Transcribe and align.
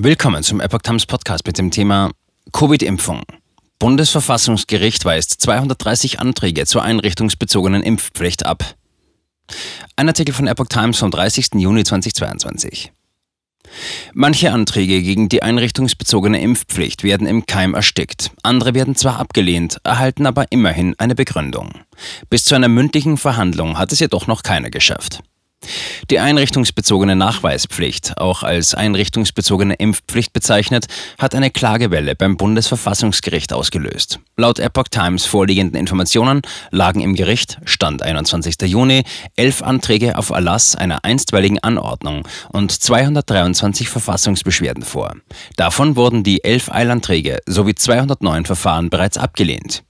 Willkommen 0.00 0.44
zum 0.44 0.60
Epoch 0.60 0.82
Times 0.82 1.06
Podcast 1.06 1.44
mit 1.44 1.58
dem 1.58 1.72
Thema 1.72 2.12
Covid-Impfung. 2.52 3.24
Bundesverfassungsgericht 3.80 5.04
weist 5.04 5.40
230 5.40 6.20
Anträge 6.20 6.66
zur 6.66 6.84
einrichtungsbezogenen 6.84 7.82
Impfpflicht 7.82 8.46
ab. 8.46 8.76
Ein 9.96 10.06
Artikel 10.06 10.32
von 10.32 10.46
Epoch 10.46 10.68
Times 10.68 10.98
vom 10.98 11.10
30. 11.10 11.54
Juni 11.54 11.82
2022. 11.82 12.92
Manche 14.14 14.52
Anträge 14.52 15.02
gegen 15.02 15.28
die 15.28 15.42
einrichtungsbezogene 15.42 16.40
Impfpflicht 16.40 17.02
werden 17.02 17.26
im 17.26 17.46
Keim 17.46 17.74
erstickt. 17.74 18.30
Andere 18.44 18.74
werden 18.74 18.94
zwar 18.94 19.18
abgelehnt, 19.18 19.80
erhalten 19.82 20.26
aber 20.26 20.52
immerhin 20.52 20.94
eine 20.98 21.16
Begründung. 21.16 21.72
Bis 22.30 22.44
zu 22.44 22.54
einer 22.54 22.68
mündlichen 22.68 23.16
Verhandlung 23.16 23.78
hat 23.78 23.90
es 23.90 23.98
jedoch 23.98 24.28
noch 24.28 24.44
keiner 24.44 24.70
geschafft. 24.70 25.24
Die 26.10 26.18
einrichtungsbezogene 26.18 27.16
Nachweispflicht, 27.16 28.18
auch 28.18 28.42
als 28.42 28.74
einrichtungsbezogene 28.74 29.74
Impfpflicht 29.74 30.32
bezeichnet, 30.32 30.86
hat 31.18 31.34
eine 31.34 31.50
Klagewelle 31.50 32.14
beim 32.14 32.36
Bundesverfassungsgericht 32.36 33.52
ausgelöst. 33.52 34.20
Laut 34.36 34.58
Epoch 34.58 34.88
Times 34.90 35.24
vorliegenden 35.24 35.78
Informationen 35.78 36.42
lagen 36.70 37.00
im 37.00 37.14
Gericht, 37.14 37.58
Stand 37.64 38.02
21. 38.02 38.56
Juni, 38.62 39.02
elf 39.36 39.62
Anträge 39.62 40.16
auf 40.16 40.30
Erlass 40.30 40.76
einer 40.76 41.04
einstweiligen 41.04 41.58
Anordnung 41.58 42.26
und 42.52 42.70
223 42.72 43.88
Verfassungsbeschwerden 43.88 44.84
vor. 44.84 45.16
Davon 45.56 45.96
wurden 45.96 46.22
die 46.22 46.44
elf 46.44 46.70
Eilanträge 46.70 47.38
sowie 47.46 47.74
209 47.74 48.44
Verfahren 48.44 48.90
bereits 48.90 49.18
abgelehnt. 49.18 49.82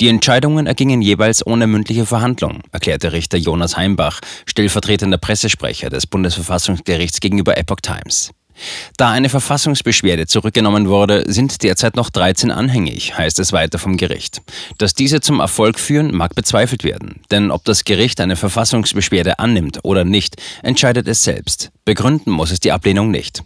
Die 0.00 0.08
Entscheidungen 0.08 0.66
ergingen 0.66 1.02
jeweils 1.02 1.46
ohne 1.46 1.66
mündliche 1.66 2.06
Verhandlung, 2.06 2.62
erklärte 2.72 3.12
Richter 3.12 3.38
Jonas 3.38 3.76
Heimbach, 3.76 4.20
stellvertretender 4.46 5.18
Pressesprecher 5.18 5.90
des 5.90 6.06
Bundesverfassungsgerichts 6.06 7.20
gegenüber 7.20 7.56
Epoch 7.56 7.80
Times. 7.82 8.30
Da 8.96 9.10
eine 9.10 9.28
Verfassungsbeschwerde 9.28 10.26
zurückgenommen 10.26 10.88
wurde, 10.88 11.24
sind 11.30 11.62
derzeit 11.62 11.96
noch 11.96 12.10
13 12.10 12.50
anhängig, 12.50 13.16
heißt 13.16 13.38
es 13.38 13.52
weiter 13.52 13.78
vom 13.78 13.96
Gericht. 13.96 14.42
Dass 14.78 14.94
diese 14.94 15.20
zum 15.20 15.40
Erfolg 15.40 15.78
führen, 15.78 16.14
mag 16.14 16.34
bezweifelt 16.34 16.84
werden. 16.84 17.20
Denn 17.30 17.50
ob 17.50 17.64
das 17.64 17.84
Gericht 17.84 18.20
eine 18.20 18.36
Verfassungsbeschwerde 18.36 19.38
annimmt 19.38 19.80
oder 19.84 20.04
nicht, 20.04 20.36
entscheidet 20.62 21.06
es 21.08 21.22
selbst. 21.22 21.70
Begründen 21.84 22.30
muss 22.30 22.50
es 22.50 22.60
die 22.60 22.72
Ablehnung 22.72 23.10
nicht. 23.10 23.42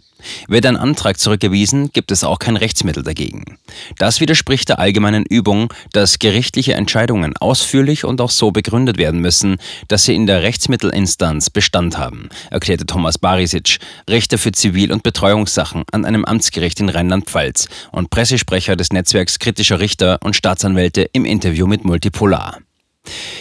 Wird 0.47 0.65
ein 0.65 0.77
Antrag 0.77 1.19
zurückgewiesen, 1.19 1.91
gibt 1.91 2.11
es 2.11 2.23
auch 2.23 2.39
kein 2.39 2.57
Rechtsmittel 2.57 3.03
dagegen. 3.03 3.57
Das 3.97 4.19
widerspricht 4.19 4.69
der 4.69 4.79
allgemeinen 4.79 5.25
Übung, 5.25 5.73
dass 5.91 6.19
gerichtliche 6.19 6.73
Entscheidungen 6.73 7.35
ausführlich 7.37 8.05
und 8.05 8.21
auch 8.21 8.29
so 8.29 8.51
begründet 8.51 8.97
werden 8.97 9.19
müssen, 9.19 9.57
dass 9.87 10.03
sie 10.03 10.15
in 10.15 10.25
der 10.25 10.43
Rechtsmittelinstanz 10.43 11.49
Bestand 11.49 11.97
haben, 11.97 12.29
erklärte 12.49 12.85
Thomas 12.85 13.17
Barisic, 13.17 13.79
Richter 14.09 14.37
für 14.37 14.51
Zivil- 14.51 14.91
und 14.91 15.03
Betreuungssachen 15.03 15.83
an 15.91 16.05
einem 16.05 16.25
Amtsgericht 16.25 16.79
in 16.79 16.89
Rheinland-Pfalz 16.89 17.67
und 17.91 18.09
Pressesprecher 18.09 18.75
des 18.75 18.91
Netzwerks 18.91 19.39
kritischer 19.39 19.79
Richter 19.79 20.19
und 20.23 20.35
Staatsanwälte 20.35 21.09
im 21.13 21.25
Interview 21.25 21.67
mit 21.67 21.85
Multipolar. 21.85 22.59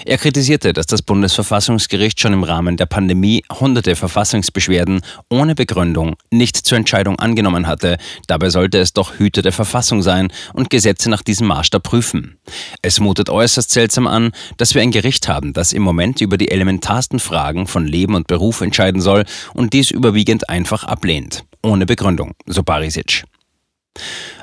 Er 0.05 0.19
kritisierte, 0.19 0.73
dass 0.73 0.87
das 0.87 1.03
Bundesverfassungsgericht 1.03 2.19
schon 2.19 2.33
im 2.33 2.43
Rahmen 2.43 2.77
der 2.77 2.87
Pandemie 2.87 3.45
hunderte 3.61 3.95
Verfassungsbeschwerden 3.95 5.01
ohne 5.31 5.55
Begründung 5.55 6.17
nicht 6.31 6.57
zur 6.57 6.79
Entscheidung 6.79 7.19
angenommen 7.19 7.67
hatte. 7.67 7.99
Dabei 8.27 8.51
sollte 8.51 8.79
es 8.79 8.93
doch 8.93 9.19
Hüter 9.19 9.43
der 9.43 9.53
Verfassung 9.53 10.03
sein 10.03 10.33
und 10.55 10.71
Gesetze 10.71 11.09
nach 11.09 11.23
diesem 11.23 11.47
Maßstab 11.47 11.83
prüfen. 11.83 12.39
Es 12.83 12.99
mutet 12.99 13.31
äußerst 13.31 13.71
seltsam 13.71 14.07
an, 14.07 14.33
dass 14.57 14.75
wir 14.75 14.83
ein 14.83 14.91
Gericht 14.91 15.29
haben, 15.29 15.53
das 15.53 15.73
im 15.73 15.83
Moment 15.83 16.21
über 16.21 16.37
die 16.37 16.51
elementarsten 16.51 17.21
Fragen 17.21 17.67
von 17.67 17.87
Leben 17.87 18.15
und 18.15 18.27
Beruf 18.27 18.61
entscheiden 18.61 19.01
soll 19.01 19.25
und 19.55 19.73
dies 19.73 19.91
überwiegend 19.91 20.49
einfach 20.49 20.85
ablehnt. 20.85 21.45
Ohne 21.63 21.87
Begründung, 21.87 22.33
so 22.47 22.65
Barisic. 22.65 23.25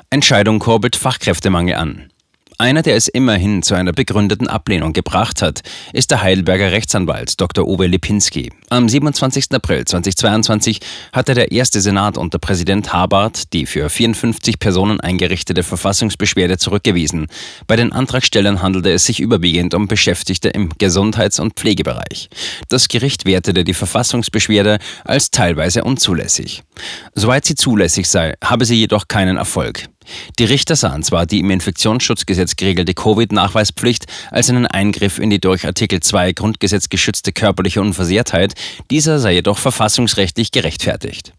Entscheidung 0.08 0.58
kurbelt 0.58 0.96
Fachkräftemangel 0.96 1.74
an. 1.74 2.10
Einer, 2.60 2.82
der 2.82 2.94
es 2.94 3.08
immerhin 3.08 3.62
zu 3.62 3.74
einer 3.74 3.94
begründeten 3.94 4.46
Ablehnung 4.46 4.92
gebracht 4.92 5.40
hat, 5.40 5.62
ist 5.94 6.10
der 6.10 6.20
Heidelberger 6.20 6.72
Rechtsanwalt 6.72 7.40
Dr. 7.40 7.66
Uwe 7.66 7.86
Lipinski. 7.86 8.50
Am 8.72 8.88
27. 8.88 9.46
April 9.50 9.84
2022 9.84 10.78
hatte 11.12 11.34
der 11.34 11.50
erste 11.50 11.80
Senat 11.80 12.16
unter 12.16 12.38
Präsident 12.38 12.92
Habart 12.92 13.52
die 13.52 13.66
für 13.66 13.90
54 13.90 14.60
Personen 14.60 15.00
eingerichtete 15.00 15.64
Verfassungsbeschwerde 15.64 16.56
zurückgewiesen. 16.56 17.26
Bei 17.66 17.74
den 17.74 17.90
Antragstellern 17.90 18.62
handelte 18.62 18.92
es 18.92 19.06
sich 19.06 19.18
überwiegend 19.18 19.74
um 19.74 19.88
Beschäftigte 19.88 20.50
im 20.50 20.68
Gesundheits- 20.78 21.40
und 21.40 21.54
Pflegebereich. 21.54 22.30
Das 22.68 22.86
Gericht 22.86 23.24
wertete 23.24 23.64
die 23.64 23.74
Verfassungsbeschwerde 23.74 24.78
als 25.04 25.32
teilweise 25.32 25.82
unzulässig. 25.82 26.62
Soweit 27.12 27.46
sie 27.46 27.56
zulässig 27.56 28.08
sei, 28.08 28.34
habe 28.40 28.66
sie 28.66 28.76
jedoch 28.76 29.08
keinen 29.08 29.36
Erfolg. 29.36 29.88
Die 30.38 30.44
Richter 30.44 30.76
sahen 30.76 31.02
zwar 31.02 31.26
die 31.26 31.40
im 31.40 31.50
Infektionsschutzgesetz 31.50 32.56
geregelte 32.56 32.94
Covid-Nachweispflicht 32.94 34.06
als 34.30 34.48
einen 34.48 34.66
Eingriff 34.66 35.18
in 35.18 35.30
die 35.30 35.40
durch 35.40 35.66
Artikel 35.66 36.00
2 36.00 36.32
Grundgesetz 36.32 36.88
geschützte 36.88 37.32
körperliche 37.32 37.80
Unversehrtheit, 37.80 38.54
dieser 38.90 39.18
sei 39.18 39.34
jedoch 39.34 39.58
verfassungsrechtlich 39.58 40.50
gerechtfertigt. 40.50 41.32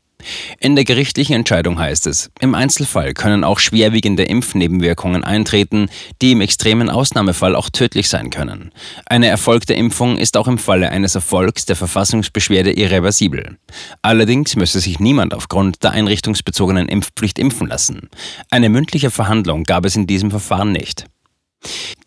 In 0.59 0.76
der 0.76 0.86
gerichtlichen 0.86 1.36
Entscheidung 1.36 1.80
heißt 1.80 2.08
es, 2.08 2.32
im 2.40 2.56
Einzelfall 2.56 3.14
können 3.14 3.44
auch 3.44 3.59
schwerwiegende 3.59 4.24
Impfnebenwirkungen 4.24 5.24
eintreten, 5.24 5.90
die 6.22 6.34
im 6.34 6.42
extremen 6.42 6.90
Ausnahmefall 6.90 7.56
auch 7.56 7.70
tödlich 7.70 8.10
sein 8.10 8.30
können. 8.30 8.72
Eine 9.06 9.28
erfolgte 9.28 9.74
Impfung 9.74 10.18
ist 10.18 10.38
auch 10.38 10.48
im 10.48 10.58
Falle 10.58 10.90
eines 10.90 11.16
Erfolgs 11.16 11.66
der 11.66 11.76
Verfassungsbeschwerde 11.76 12.74
irreversibel. 12.74 13.58
Allerdings 14.02 14.56
müsse 14.56 14.80
sich 14.80 15.00
niemand 15.00 15.34
aufgrund 15.34 15.84
der 15.84 15.92
einrichtungsbezogenen 15.92 16.88
Impfpflicht 16.88 17.40
impfen 17.40 17.68
lassen. 17.68 18.10
Eine 18.50 18.70
mündliche 18.70 19.12
Verhandlung 19.12 19.64
gab 19.64 19.86
es 19.86 19.96
in 19.96 20.08
diesem 20.08 20.31
Verfahren 20.31 20.72
nicht. 20.72 21.06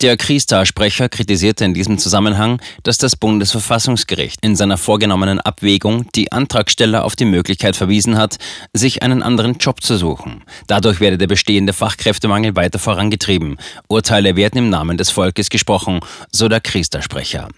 Der 0.00 0.16
Kriestar-Sprecher 0.16 1.08
kritisierte 1.08 1.64
in 1.64 1.72
diesem 1.72 1.98
Zusammenhang, 1.98 2.60
dass 2.82 2.98
das 2.98 3.16
Bundesverfassungsgericht 3.16 4.44
in 4.44 4.56
seiner 4.56 4.76
vorgenommenen 4.76 5.40
Abwägung 5.40 6.08
die 6.14 6.32
Antragsteller 6.32 7.04
auf 7.04 7.16
die 7.16 7.24
Möglichkeit 7.24 7.76
verwiesen 7.76 8.18
hat, 8.18 8.36
sich 8.72 9.02
einen 9.02 9.22
anderen 9.22 9.54
Job 9.54 9.82
zu 9.82 9.96
suchen. 9.96 10.42
Dadurch 10.66 11.00
werde 11.00 11.18
der 11.18 11.28
bestehende 11.28 11.72
Fachkräftemangel 11.72 12.56
weiter 12.56 12.78
vorangetrieben. 12.78 13.56
Urteile 13.88 14.36
werden 14.36 14.58
im 14.58 14.68
Namen 14.68 14.98
des 14.98 15.10
Volkes 15.10 15.48
gesprochen, 15.48 16.00
so 16.30 16.48
der 16.48 16.60
Kriestar-Sprecher. 16.60 17.48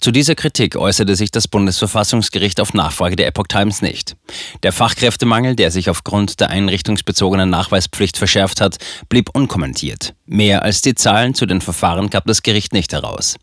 Zu 0.00 0.10
dieser 0.10 0.34
Kritik 0.34 0.76
äußerte 0.76 1.16
sich 1.16 1.30
das 1.30 1.48
Bundesverfassungsgericht 1.48 2.60
auf 2.60 2.74
Nachfrage 2.74 3.16
der 3.16 3.26
Epoch 3.26 3.46
Times 3.48 3.82
nicht. 3.82 4.16
Der 4.62 4.72
Fachkräftemangel, 4.72 5.56
der 5.56 5.70
sich 5.70 5.90
aufgrund 5.90 6.40
der 6.40 6.50
einrichtungsbezogenen 6.50 7.50
Nachweispflicht 7.50 8.16
verschärft 8.16 8.60
hat, 8.60 8.78
blieb 9.08 9.30
unkommentiert. 9.34 10.14
Mehr 10.26 10.62
als 10.62 10.82
die 10.82 10.94
Zahlen 10.94 11.34
zu 11.34 11.46
den 11.46 11.60
Verfahren 11.60 12.10
gab 12.10 12.26
das 12.26 12.42
Gericht 12.42 12.72
nicht 12.72 12.92
heraus. 12.92 13.36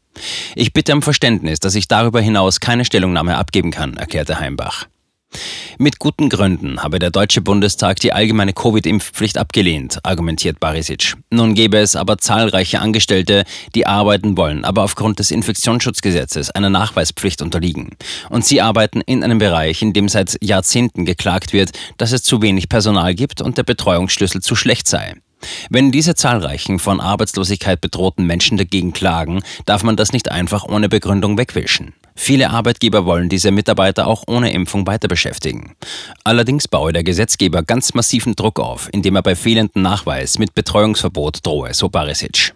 Ich 0.56 0.74
bitte 0.74 0.94
um 0.94 1.02
Verständnis, 1.02 1.60
dass 1.60 1.76
ich 1.76 1.88
darüber 1.88 2.22
hinaus 2.22 2.60
keine 2.60 2.86
Stellungnahme 2.86 3.38
abgeben 3.38 3.72
kann, 3.72 3.98
erklärte 3.98 4.40
Heimbach. 4.40 4.88
Mit 5.78 6.00
guten 6.00 6.30
Gründen 6.30 6.82
habe 6.82 7.00
der 7.00 7.12
Deutsche 7.12 7.42
Bundestag 7.42 8.00
die 8.00 8.14
allgemeine 8.14 8.54
Covid-Impfpflicht 8.54 9.38
abgelehnt, 9.38 10.00
argumentiert 10.04 10.62
Barisic. 10.62 11.16
Nun 11.30 11.54
gäbe 11.54 11.80
es 11.80 11.98
aber 11.98 12.18
zahlreiche 12.18 12.80
Angestellte, 12.80 13.44
die 13.76 13.86
arbeiten 13.86 14.38
wollen, 14.38 14.64
aber 14.64 14.84
aufgrund 14.84 15.20
des 15.20 15.32
Infektionsschutzgesetzes 15.32 16.52
einer 16.52 16.70
Nachweispflicht 16.70 17.42
unterliegen. 17.42 17.90
Und 18.30 18.46
sie 18.46 18.62
arbeiten 18.62 19.02
in 19.02 19.22
einem 19.22 19.40
Bereich, 19.40 19.82
in 19.82 19.92
dem 19.92 20.08
seit 20.08 20.38
Jahrzehnten 20.42 21.04
geklagt 21.04 21.52
wird, 21.52 21.72
dass 21.98 22.14
es 22.14 22.24
zu 22.24 22.42
wenig 22.42 22.70
Personal 22.70 23.14
gibt 23.14 23.42
und 23.42 23.58
der 23.58 23.64
Betreuungsschlüssel 23.64 24.42
zu 24.42 24.56
schlecht 24.56 24.88
sei. 24.88 25.16
Wenn 25.70 25.92
diese 25.92 26.16
zahlreichen 26.16 26.80
von 26.80 27.00
Arbeitslosigkeit 27.00 27.82
bedrohten 27.82 28.26
Menschen 28.26 28.58
dagegen 28.58 28.94
klagen, 28.94 29.42
darf 29.66 29.84
man 29.84 29.96
das 29.96 30.14
nicht 30.14 30.32
einfach 30.32 30.64
ohne 30.64 30.90
Begründung 30.90 31.38
wegwischen. 31.38 31.94
Viele 32.16 32.50
Arbeitgeber 32.50 33.06
wollen 33.06 33.28
diese 33.30 33.52
Mitarbeiter 33.52 34.08
auch 34.08 34.24
ohne 34.28 34.54
Impfung 34.54 34.88
weiter 34.88 35.08
beschäftigen. 35.08 35.76
Allerdings 36.24 36.68
baue 36.68 36.94
der 36.94 37.04
Gesetzgeber 37.04 37.62
ganz 37.62 37.94
massiven 37.94 38.36
Druck 38.36 38.60
auf, 38.60 38.88
indem 38.92 39.16
er 39.16 39.24
bei 39.24 39.36
fehlendem 39.36 39.82
Nachweis 39.82 40.40
mit 40.40 40.56
Betreuungsverbot 40.56 41.46
drohe, 41.46 41.74
so 41.74 41.90
Barisic. 41.90 42.54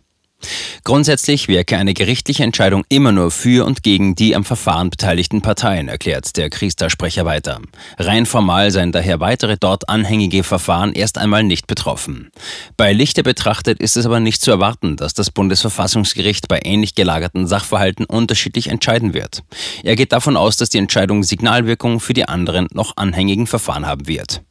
Grundsätzlich 0.84 1.48
wirke 1.48 1.78
eine 1.78 1.94
gerichtliche 1.94 2.44
Entscheidung 2.44 2.84
immer 2.90 3.12
nur 3.12 3.32
für 3.32 3.66
und 3.66 3.84
gegen 3.84 4.16
die 4.16 4.36
am 4.36 4.46
Verfahren 4.46 4.90
beteiligten 4.90 5.42
Parteien, 5.42 5.88
erklärt 5.88 6.36
der 6.38 6.50
Kriester-Sprecher 6.50 7.26
weiter. 7.26 7.60
Rein 7.98 8.26
formal 8.26 8.72
seien 8.72 8.92
daher 8.92 9.20
weitere 9.20 9.58
dort 9.58 9.90
anhängige 9.90 10.44
Verfahren 10.44 10.94
erst 10.94 11.18
einmal 11.18 11.44
nicht 11.44 11.68
betroffen. 11.68 12.32
Bei 12.78 12.94
Lichte 12.94 13.24
betrachtet 13.24 13.80
ist 13.80 13.98
es 13.98 14.06
aber 14.06 14.20
nicht 14.20 14.42
zu 14.42 14.52
erwarten, 14.52 14.96
dass 14.96 15.14
das 15.14 15.32
Bundesverfassungsgericht 15.32 16.48
bei 16.48 16.60
ähnlich 16.64 16.96
gelagerten 16.96 17.46
Sachverhalten 17.46 18.06
unterschiedlich 18.06 18.68
entscheiden 18.68 19.14
wird. 19.14 19.44
Er 19.84 19.96
geht 19.96 20.12
davon 20.12 20.38
aus, 20.38 20.58
dass 20.58 20.70
die 20.70 20.78
Entscheidung 20.78 21.24
Signalwirkung 21.24 22.00
für 22.00 22.14
die 22.14 22.28
anderen 22.28 22.68
noch 22.74 22.98
anhängigen 22.98 23.48
Verfahren 23.48 23.86
haben 23.86 24.08
wird. 24.08 24.42